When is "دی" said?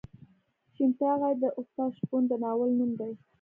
2.99-3.13